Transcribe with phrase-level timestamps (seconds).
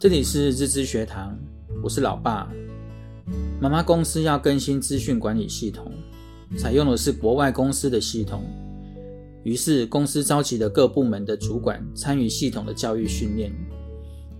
[0.00, 1.38] 这里是日知学堂，
[1.82, 2.50] 我是老爸。
[3.60, 5.92] 妈妈公司要更新资讯管理系统，
[6.56, 8.42] 采用的是国外公司的系统，
[9.44, 13.52] 于是公司召集了各部门的主管参与系统的教育训练。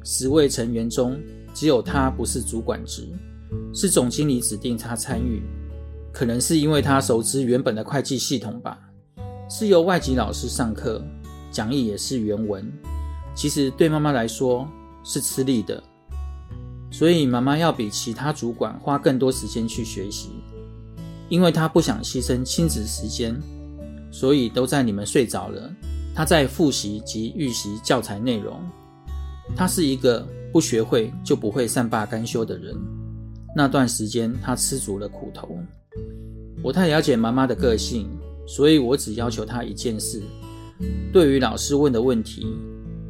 [0.03, 1.21] 十位成员中，
[1.53, 3.07] 只有他不是主管职，
[3.75, 5.43] 是总经理指定他参与。
[6.11, 8.79] 可能是因为他熟知原本的会计系统吧，
[9.51, 11.05] 是由外籍老师上课，
[11.51, 12.67] 讲义也是原文。
[13.35, 14.67] 其实对妈妈来说
[15.03, 15.83] 是吃力的，
[16.91, 20.31] 所以妈妈要比其他主管花更多时间去学习，
[21.29, 23.35] 因为她不想牺牲亲子时间，
[24.11, 25.71] 所以都在你们睡着了，
[26.15, 28.61] 她在复习及预习教材内容。
[29.57, 32.77] 她是一个不学会就不会善罢甘休的人，
[33.57, 35.59] 那段时间她吃足了苦头。
[36.63, 38.07] 我太了解妈妈的个性，
[38.47, 40.23] 所以我只要求她一件事：
[41.13, 42.47] 对于老师问的问题，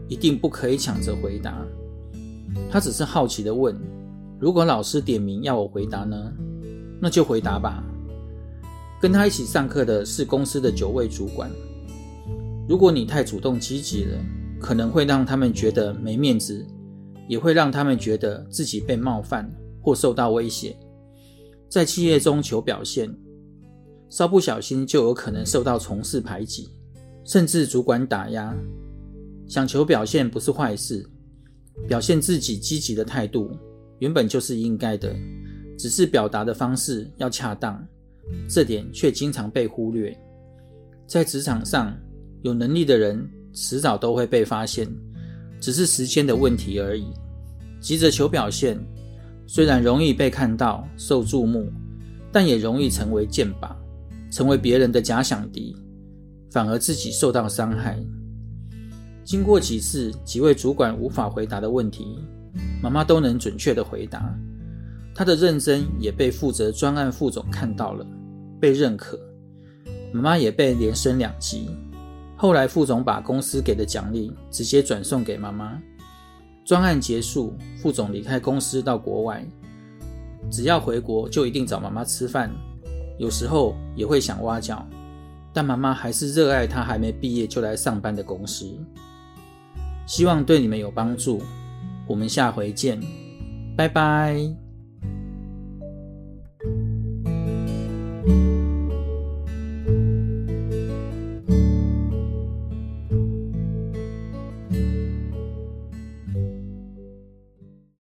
[0.09, 1.67] 一定不可以抢着回答。
[2.71, 3.77] 他只是好奇地问：
[4.39, 6.33] 如果老师点名要我回答呢？
[7.01, 7.83] 那就回答吧。
[9.01, 11.51] 跟他一起上课的是公司的九位主管。
[12.69, 14.19] 如果你太主动积极了，
[14.61, 16.67] 可能会让他们觉得没面子，
[17.29, 20.77] 也会让他们觉得自己被冒犯或受到威胁。
[21.69, 23.15] 在企业中求表现。
[24.11, 26.69] 稍不小心就有可能受到同事排挤，
[27.25, 28.53] 甚至主管打压。
[29.47, 31.09] 想求表现不是坏事，
[31.89, 33.51] 表现自己积极的态度
[33.99, 35.15] 原本就是应该的，
[35.79, 37.87] 只是表达的方式要恰当，
[38.49, 40.17] 这点却经常被忽略。
[41.07, 41.97] 在职场上，
[42.43, 44.89] 有能力的人迟早都会被发现，
[45.61, 47.07] 只是时间的问题而已。
[47.81, 48.79] 急着求表现，
[49.47, 51.71] 虽然容易被看到、受注目，
[52.31, 53.75] 但也容易成为箭靶。
[54.31, 55.75] 成为别人的假想敌，
[56.53, 57.99] 反而自己受到伤害。
[59.31, 62.19] 经过几次几位主管无法回答的问题，
[62.83, 64.37] 妈妈都能准确的回答。
[65.15, 68.05] 她的认真也被负责专案副总看到了，
[68.61, 69.17] 被认可。
[70.13, 71.71] 妈妈也被连升两级。
[72.37, 75.81] 后来副总把公司给的奖励直接转送给妈妈。
[76.65, 79.47] 专案结束，副总离开公司到国外，
[80.51, 82.51] 只要回国就一定找妈妈吃饭。
[83.17, 84.85] 有时候也会想挖角，
[85.53, 88.67] 但妈妈还是热爱她还没毕业就来上班的公司。
[90.07, 91.43] 希望对你们有帮助，
[92.07, 93.01] 我们下回见，
[93.77, 94.37] 拜拜。